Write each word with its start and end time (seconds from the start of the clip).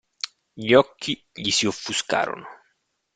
Gli 0.55 0.73
occhi 0.73 1.23
gli 1.31 1.51
si 1.51 1.67
offuscarono. 1.67 2.47